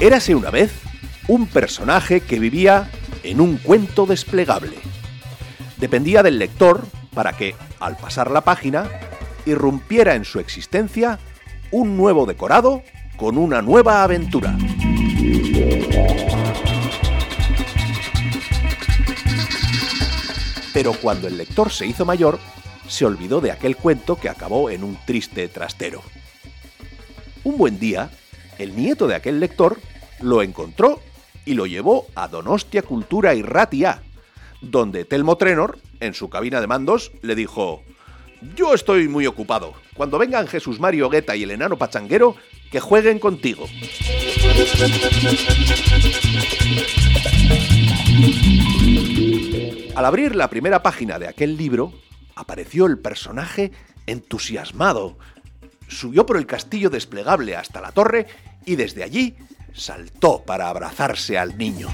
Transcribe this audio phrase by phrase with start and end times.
[0.00, 0.72] Érase una vez
[1.28, 2.90] un personaje que vivía
[3.22, 4.76] en un cuento desplegable.
[5.76, 8.90] Dependía del lector para que, al pasar la página,
[9.46, 11.20] irrumpiera en su existencia
[11.70, 12.82] un nuevo decorado
[13.16, 14.56] con una nueva aventura.
[20.82, 22.40] Pero cuando el lector se hizo mayor,
[22.88, 26.02] se olvidó de aquel cuento que acabó en un triste trastero.
[27.44, 28.10] Un buen día,
[28.58, 29.78] el nieto de aquel lector
[30.18, 31.00] lo encontró
[31.44, 34.02] y lo llevó a Donostia Cultura y Ratia,
[34.60, 37.84] donde Telmo Trenor, en su cabina de mandos, le dijo:
[38.56, 39.74] Yo estoy muy ocupado.
[39.94, 42.34] Cuando vengan Jesús Mario Guetta y el enano pachanguero,
[42.72, 43.68] que jueguen contigo.
[49.94, 51.92] Al abrir la primera página de aquel libro,
[52.34, 53.72] apareció el personaje
[54.06, 55.18] entusiasmado.
[55.86, 58.26] Subió por el castillo desplegable hasta la torre
[58.64, 59.36] y desde allí
[59.74, 61.88] saltó para abrazarse al niño.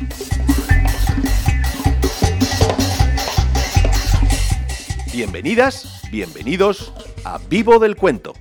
[5.12, 6.92] Bienvenidas, bienvenidos
[7.24, 8.32] a Vivo del Cuento.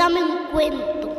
[0.00, 1.14] Cuéntame un cuento.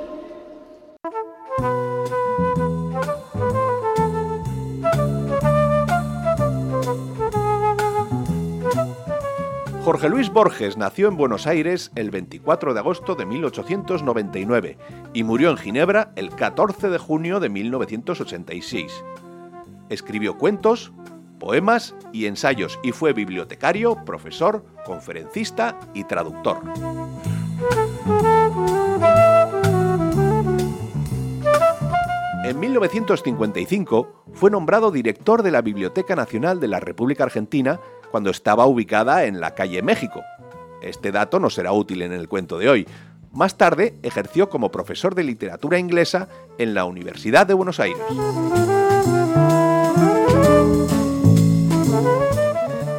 [9.83, 14.79] Jorge Luis Borges nació en Buenos Aires el 24 de agosto de 1899
[15.13, 19.03] y murió en Ginebra el 14 de junio de 1986.
[19.89, 20.91] Escribió cuentos,
[21.39, 26.63] poemas y ensayos y fue bibliotecario, profesor, conferencista y traductor.
[32.43, 37.79] En 1955 fue nombrado director de la Biblioteca Nacional de la República Argentina
[38.11, 40.21] cuando estaba ubicada en la calle México.
[40.81, 42.87] Este dato no será útil en el cuento de hoy.
[43.31, 48.01] Más tarde ejerció como profesor de literatura inglesa en la Universidad de Buenos Aires.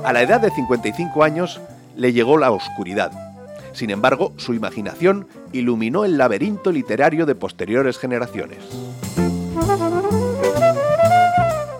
[0.05, 1.61] A la edad de 55 años
[1.97, 3.13] le llegó la oscuridad.
[3.73, 8.59] Sin embargo, su imaginación iluminó el laberinto literario de posteriores generaciones.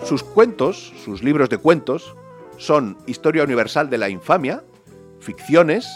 [0.03, 2.15] Sus cuentos, sus libros de cuentos,
[2.57, 4.63] son Historia Universal de la Infamia,
[5.19, 5.87] Ficciones,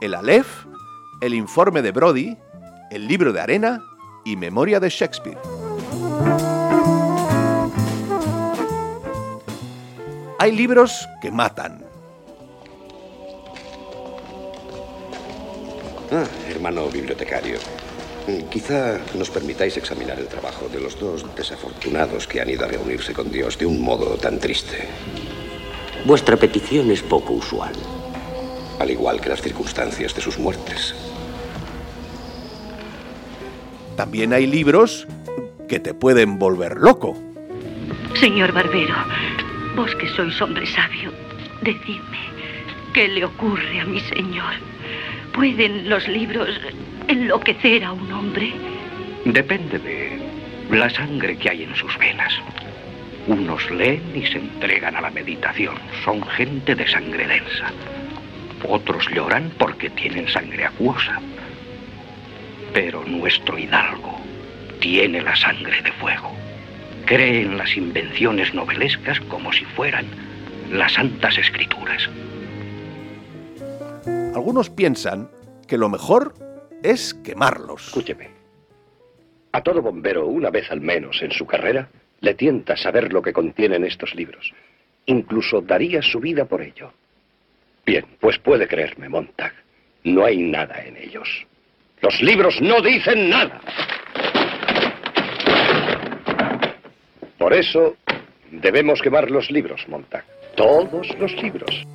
[0.00, 0.66] El Aleph,
[1.20, 2.36] El Informe de Brody,
[2.90, 3.82] El Libro de Arena
[4.24, 5.38] y Memoria de Shakespeare.
[10.38, 11.81] Hay libros que matan.
[16.12, 17.58] Ah, hermano bibliotecario.
[18.28, 22.68] mm, Quizá nos permitáis examinar el trabajo de los dos desafortunados que han ido a
[22.68, 24.88] reunirse con Dios de un modo tan triste,
[26.04, 27.72] Vuestra petición es poco usual.
[28.80, 30.92] al igual que las circunstancias de sus muertes.
[33.96, 35.06] También hay libros
[35.68, 37.16] que te pueden volver loco.
[38.18, 38.96] Señor Barbero,
[39.76, 41.12] vos que sois hombre sabio,
[41.62, 42.18] decidme,
[42.92, 44.54] ¿qué le ocurre a mi señor?
[45.32, 46.48] ¿Pueden los libros
[47.08, 48.52] enloquecer a un hombre?
[49.24, 50.20] Depende de
[50.70, 52.34] la sangre que hay en sus venas.
[53.26, 55.76] Unos leen y se entregan a la meditación.
[56.04, 57.72] Son gente de sangre densa.
[58.68, 61.18] Otros lloran porque tienen sangre acuosa.
[62.74, 64.20] Pero nuestro hidalgo
[64.80, 66.30] tiene la sangre de fuego.
[67.06, 70.04] Cree en las invenciones novelescas como si fueran
[70.70, 72.08] las santas escrituras.
[74.34, 75.30] Algunos piensan
[75.68, 76.34] que lo mejor
[76.82, 77.88] es quemarlos.
[77.88, 78.30] Escúcheme.
[79.52, 81.88] A todo bombero, una vez al menos en su carrera,
[82.20, 84.52] le tienta saber lo que contienen estos libros.
[85.04, 86.92] Incluso daría su vida por ello.
[87.84, 89.52] Bien, pues puede creerme, Montag.
[90.04, 91.28] No hay nada en ellos.
[92.00, 93.60] Los libros no dicen nada.
[97.36, 97.96] Por eso
[98.50, 100.24] debemos quemar los libros, Montag.
[100.56, 101.86] Todos los libros.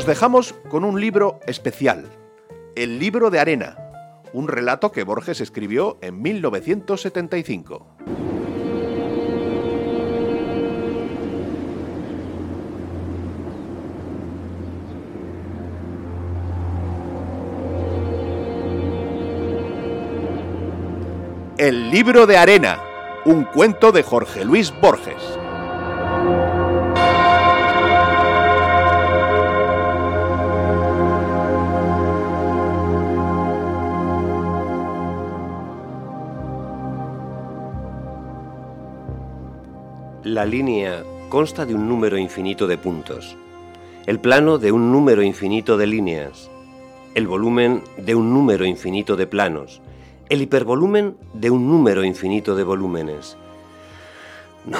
[0.00, 2.06] Os dejamos con un libro especial,
[2.74, 3.76] El libro de arena,
[4.32, 7.86] un relato que Borges escribió en 1975.
[21.58, 22.82] El libro de arena,
[23.26, 25.39] un cuento de Jorge Luis Borges.
[40.40, 43.36] La línea consta de un número infinito de puntos,
[44.06, 46.50] el plano de un número infinito de líneas,
[47.14, 49.82] el volumen de un número infinito de planos,
[50.30, 53.36] el hipervolumen de un número infinito de volúmenes.
[54.64, 54.78] No,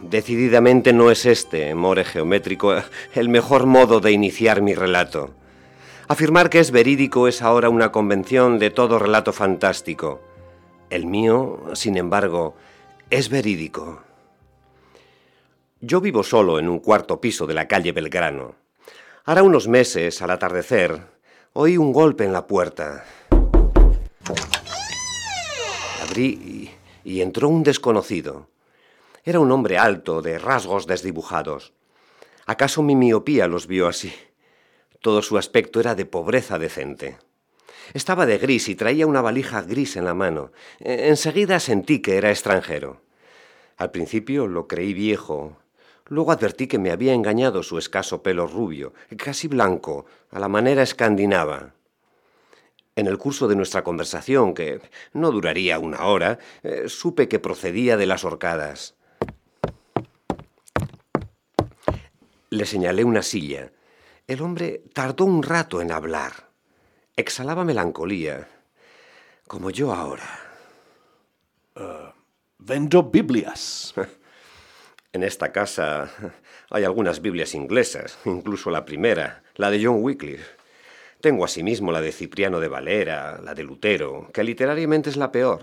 [0.00, 2.72] decididamente no es este, more geométrico,
[3.14, 5.32] el mejor modo de iniciar mi relato.
[6.08, 10.22] Afirmar que es verídico es ahora una convención de todo relato fantástico.
[10.88, 12.54] El mío, sin embargo,
[13.10, 14.00] es verídico.
[15.84, 18.54] Yo vivo solo en un cuarto piso de la calle Belgrano.
[19.24, 21.00] Hará unos meses, al atardecer,
[21.54, 23.04] oí un golpe en la puerta.
[26.02, 26.70] Abrí
[27.04, 28.48] y, y entró un desconocido.
[29.24, 31.72] Era un hombre alto, de rasgos desdibujados.
[32.46, 34.12] ¿Acaso mi miopía los vio así?
[35.00, 37.18] Todo su aspecto era de pobreza decente.
[37.92, 40.52] Estaba de gris y traía una valija gris en la mano.
[40.78, 43.00] E- Enseguida sentí que era extranjero.
[43.76, 45.56] Al principio lo creí viejo.
[46.12, 50.82] Luego advertí que me había engañado su escaso pelo rubio, casi blanco, a la manera
[50.82, 51.72] escandinava.
[52.94, 54.82] En el curso de nuestra conversación, que
[55.14, 58.94] no duraría una hora, eh, supe que procedía de las horcadas.
[62.50, 63.72] Le señalé una silla.
[64.26, 66.50] El hombre tardó un rato en hablar.
[67.16, 68.50] Exhalaba melancolía,
[69.48, 70.28] como yo ahora.
[72.58, 73.94] Vendo Biblias.
[75.14, 76.10] En esta casa
[76.70, 80.46] hay algunas Biblias inglesas, incluso la primera, la de John Wycliffe.
[81.20, 85.60] Tengo asimismo la de Cipriano de Valera, la de Lutero, que literariamente es la peor,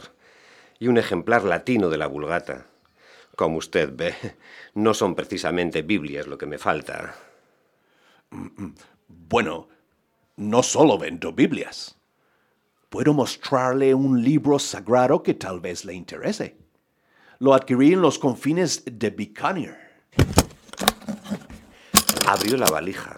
[0.78, 2.68] y un ejemplar latino de la Vulgata.
[3.36, 4.13] Como usted ve,
[4.75, 7.16] no son precisamente Biblias lo que me falta.
[9.07, 9.68] Bueno,
[10.38, 11.98] no solo vendo Biblias.
[12.90, 16.56] Puedo mostrarle un libro sagrado que tal vez le interese.
[17.42, 19.78] Lo adquirí en los confines de Bicanir.
[22.28, 23.16] Abrió la valija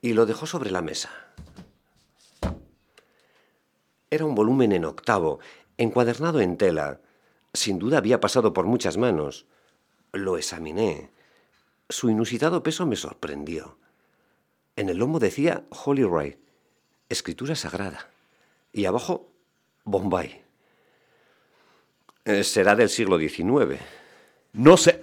[0.00, 1.10] y lo dejó sobre la mesa.
[4.10, 5.40] Era un volumen en octavo,
[5.76, 7.02] encuadernado en tela.
[7.52, 9.44] Sin duda había pasado por muchas manos.
[10.12, 11.10] Lo examiné.
[11.90, 13.76] Su inusitado peso me sorprendió.
[14.74, 16.38] En el lomo decía Holy Wright,
[17.10, 18.08] escritura sagrada.
[18.72, 19.28] Y abajo,
[19.84, 20.47] Bombay.
[22.28, 23.80] Eh, será del siglo XIX.
[24.52, 25.02] No sé,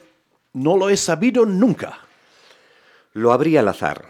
[0.53, 2.01] no lo he sabido nunca.
[3.13, 4.05] Lo abrí al azar.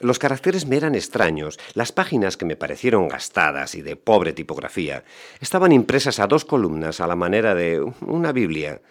[0.00, 1.58] Los caracteres me eran extraños.
[1.72, 5.02] Las páginas que me parecieron gastadas y de pobre tipografía
[5.40, 8.82] estaban impresas a dos columnas a la manera de una Biblia.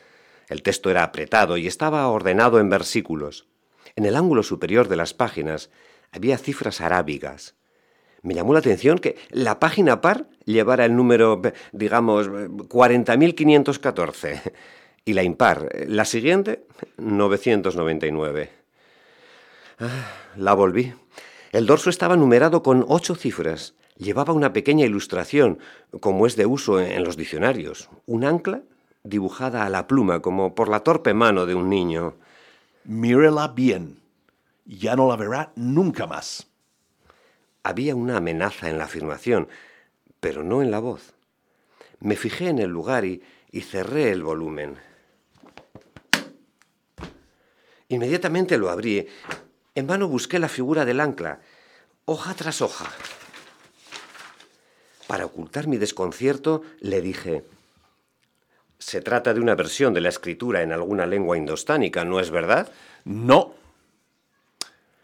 [0.49, 3.45] El texto era apretado y estaba ordenado en versículos.
[3.95, 5.69] En el ángulo superior de las páginas
[6.11, 7.53] había cifras arábigas.
[8.27, 11.41] Me llamó la atención que la página par llevara el número,
[11.71, 14.51] digamos, 40.514
[15.05, 16.65] y la impar, la siguiente,
[16.97, 18.49] 999.
[19.79, 20.93] Ah, La volví.
[21.53, 23.75] El dorso estaba numerado con ocho cifras.
[23.95, 25.59] Llevaba una pequeña ilustración,
[26.01, 27.89] como es de uso en los diccionarios.
[28.07, 28.63] Un ancla
[29.05, 32.15] dibujada a la pluma, como por la torpe mano de un niño.
[32.83, 34.01] Mírela bien.
[34.65, 36.46] Ya no la verá nunca más.
[37.67, 39.49] Había una amenaza en la afirmación,
[40.21, 41.13] pero no en la voz.
[41.99, 43.21] Me fijé en el lugar y,
[43.51, 44.77] y cerré el volumen.
[47.89, 49.05] Inmediatamente lo abrí.
[49.75, 51.41] En vano busqué la figura del ancla,
[52.05, 52.89] hoja tras hoja.
[55.07, 57.43] Para ocultar mi desconcierto, le dije,
[58.79, 62.71] se trata de una versión de la escritura en alguna lengua indostánica, ¿no es verdad?
[63.03, 63.55] No.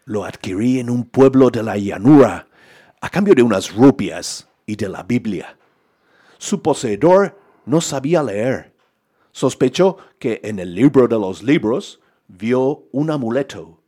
[0.06, 2.46] Lo adquirí en un pueblo de la llanura
[3.04, 5.58] a cambio de unas rupias y de la Biblia.
[6.38, 8.72] Su poseedor no sabía leer.
[9.30, 13.78] Sospechó que en el libro de los libros vio un amuleto.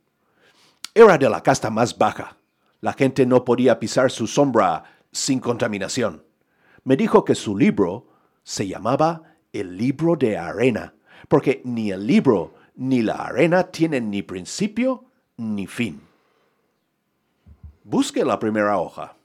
[0.93, 2.37] Era de la casta más baja.
[2.79, 6.23] La gente no podía pisar su sombra sin contaminación.
[6.83, 8.05] Me dijo que su libro
[8.43, 10.93] se llamaba el libro de arena,
[11.27, 15.05] porque ni el libro ni la arena tienen ni principio
[15.37, 16.06] ni fin.
[17.89, 19.15] Busque la primera hoja.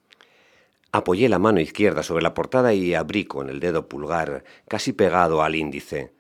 [0.92, 5.42] Apoyé la mano izquierda sobre la portada y abrí con el dedo pulgar casi pegado
[5.42, 6.12] al índice.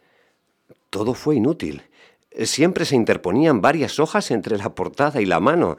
[0.90, 1.82] Todo fue inútil.
[2.40, 5.76] Siempre se interponían varias hojas entre la portada y la mano.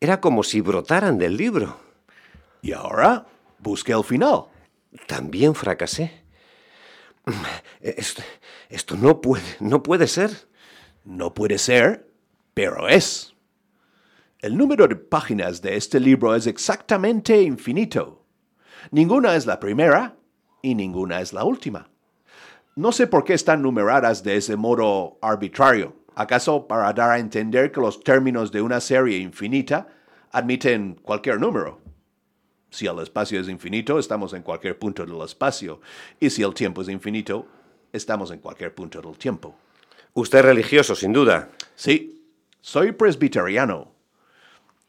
[0.00, 1.76] Era como si brotaran del libro.
[2.62, 3.26] Y ahora
[3.58, 4.46] busque el final.
[5.06, 6.22] También fracasé.
[7.82, 8.22] Esto,
[8.70, 10.48] esto no puede, no puede ser.
[11.04, 12.08] No puede ser,
[12.54, 13.34] pero es.
[14.42, 18.24] El número de páginas de este libro es exactamente infinito.
[18.90, 20.16] Ninguna es la primera
[20.62, 21.90] y ninguna es la última.
[22.74, 25.94] No sé por qué están numeradas de ese modo arbitrario.
[26.14, 29.88] ¿Acaso para dar a entender que los términos de una serie infinita
[30.32, 31.78] admiten cualquier número?
[32.70, 35.82] Si el espacio es infinito, estamos en cualquier punto del espacio.
[36.18, 37.46] Y si el tiempo es infinito,
[37.92, 39.54] estamos en cualquier punto del tiempo.
[40.14, 41.50] Usted es religioso, sin duda.
[41.74, 42.24] Sí,
[42.62, 43.99] soy presbiteriano.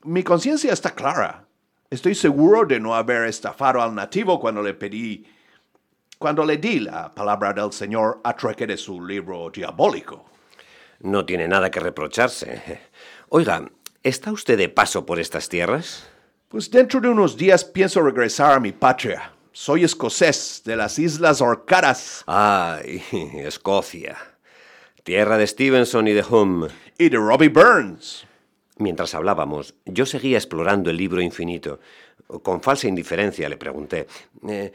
[0.04, 1.46] Mi conciencia está clara.
[1.90, 5.28] Estoy seguro de no haber estafado al nativo cuando le pedí,
[6.18, 10.26] cuando le di la palabra del Señor a trueque de su libro diabólico.
[11.02, 12.82] No tiene nada que reprocharse.
[13.30, 13.70] Oiga,
[14.02, 16.08] ¿está usted de paso por estas tierras?
[16.48, 19.34] Pues dentro de unos días pienso regresar a mi patria.
[19.52, 22.24] Soy escocés de las Islas Orcadas.
[22.26, 23.04] Ay,
[23.36, 24.18] Escocia.
[25.04, 26.70] Tierra de Stevenson y de Hume.
[26.98, 28.26] Y de Robbie Burns.
[28.82, 31.80] Mientras hablábamos, yo seguía explorando el libro infinito.
[32.42, 34.08] Con falsa indiferencia le pregunté,
[34.48, 34.72] eh,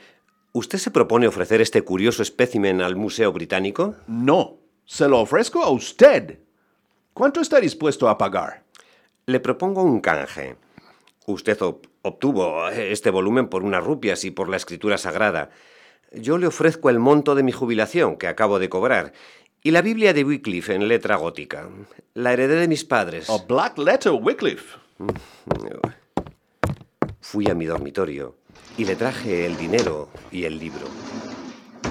[0.53, 3.97] ¿usted se propone ofrecer este curioso espécimen al Museo Británico?
[4.07, 6.39] No, se lo ofrezco a usted.
[7.15, 8.63] ¿Cuánto está dispuesto a pagar?
[9.27, 10.55] Le propongo un canje.
[11.27, 11.59] Usted
[12.03, 15.51] obtuvo este volumen por unas rupias y por la escritura sagrada.
[16.13, 19.13] Yo le ofrezco el monto de mi jubilación que acabo de cobrar
[19.67, 21.69] y la Biblia de Wycliffe en letra gótica.
[22.15, 23.29] La heredé de mis padres.
[23.29, 24.79] A black letter, Wycliffe.
[27.21, 28.37] Fui a mi dormitorio
[28.79, 30.87] y le traje el dinero y el libro.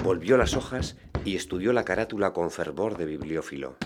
[0.02, 3.76] Volvió las hojas y estudió la carátula con fervor de bibliófilo.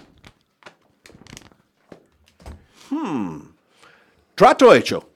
[2.91, 3.41] Hmm.
[4.37, 5.11] Trato hecho.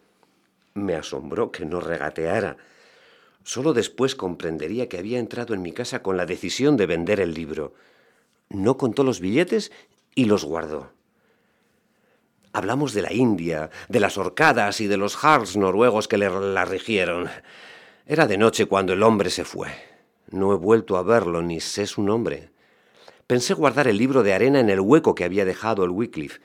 [0.74, 2.56] Me asombró que no regateara.
[3.44, 7.34] Solo después comprendería que había entrado en mi casa con la decisión de vender el
[7.34, 7.72] libro.
[8.48, 9.72] No contó los billetes
[10.14, 10.90] y los guardó.
[12.52, 16.64] Hablamos de la India, de las horcadas y de los Harls noruegos que le la
[16.64, 17.28] rigieron.
[18.06, 19.68] Era de noche cuando el hombre se fue.
[20.30, 22.50] No he vuelto a verlo ni sé su nombre.
[23.26, 26.40] Pensé guardar el libro de arena en el hueco que había dejado el Wycliffe,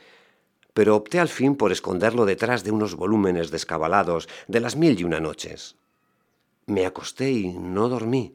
[0.74, 5.03] pero opté al fin por esconderlo detrás de unos volúmenes descabalados de las mil y
[5.03, 5.75] una noches.
[6.65, 8.34] Me acosté y no dormí.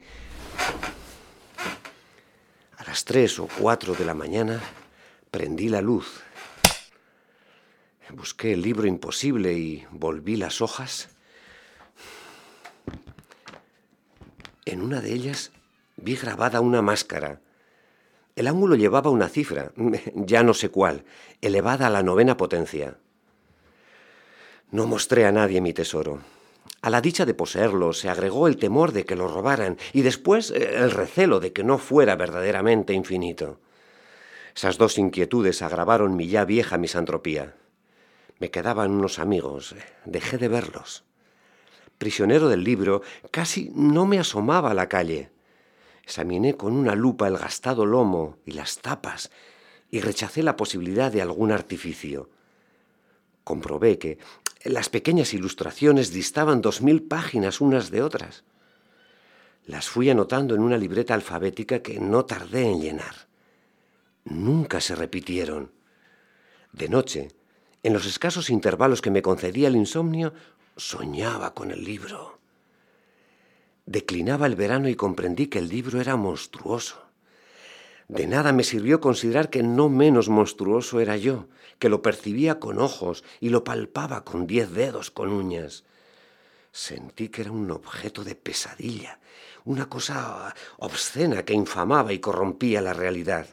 [2.84, 4.60] A las tres o cuatro de la mañana
[5.30, 6.22] prendí la luz.
[8.10, 11.08] Busqué el libro imposible y volví las hojas.
[14.64, 15.50] En una de ellas
[15.96, 17.40] vi grabada una máscara
[18.36, 19.72] el ángulo llevaba una cifra,
[20.14, 21.04] ya no sé cuál,
[21.40, 22.98] elevada a la novena potencia.
[24.70, 26.20] No mostré a nadie mi tesoro.
[26.84, 30.50] A la dicha de poseerlo se agregó el temor de que lo robaran y después
[30.50, 33.58] eh, el recelo de que no fuera verdaderamente infinito.
[34.54, 37.54] Esas dos inquietudes agravaron mi ya vieja misantropía.
[38.38, 39.74] Me quedaban unos amigos,
[40.04, 41.04] dejé de verlos.
[41.96, 43.00] Prisionero del libro,
[43.30, 45.30] casi no me asomaba a la calle.
[46.02, 49.30] Examiné con una lupa el gastado lomo y las tapas
[49.90, 52.28] y rechacé la posibilidad de algún artificio.
[53.42, 54.18] Comprobé que
[54.64, 58.44] las pequeñas ilustraciones distaban dos mil páginas unas de otras.
[59.66, 63.28] Las fui anotando en una libreta alfabética que no tardé en llenar.
[64.24, 65.70] Nunca se repitieron.
[66.72, 67.28] De noche,
[67.82, 70.32] en los escasos intervalos que me concedía el insomnio,
[70.76, 72.38] soñaba con el libro.
[73.86, 77.02] Declinaba el verano y comprendí que el libro era monstruoso.
[78.08, 82.78] De nada me sirvió considerar que no menos monstruoso era yo, que lo percibía con
[82.78, 85.84] ojos y lo palpaba con diez dedos con uñas.
[86.70, 89.20] Sentí que era un objeto de pesadilla,
[89.64, 93.46] una cosa obscena que infamaba y corrompía la realidad.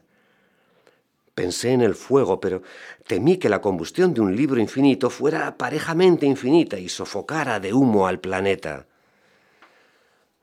[1.33, 2.61] Pensé en el fuego, pero
[3.07, 8.05] temí que la combustión de un libro infinito fuera parejamente infinita y sofocara de humo
[8.05, 8.87] al planeta.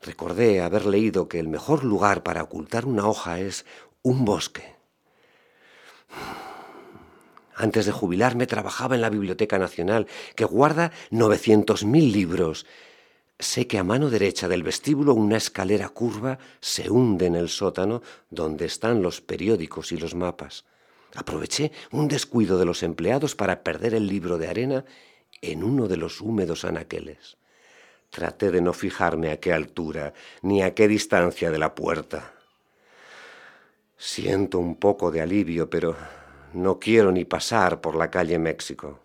[0.01, 3.67] Recordé haber leído que el mejor lugar para ocultar una hoja es
[4.09, 4.75] un bosque.
[7.55, 12.67] Antes de jubilarme trabajaba en la Biblioteca Nacional, que guarda 900.000 libros.
[13.39, 18.01] Sé que a mano derecha del vestíbulo una escalera curva se hunde en el sótano
[18.31, 20.65] donde están los periódicos y los mapas.
[21.15, 24.85] Aproveché un descuido de los empleados para perder el libro de arena
[25.43, 27.37] en uno de los húmedos anaqueles.
[28.11, 32.38] Traté de no fijarme a qué altura ni a qué distancia de la puerta.
[34.01, 35.97] Siento un poco de alivio, pero
[36.55, 39.01] no quiero ni pasar por la calle México.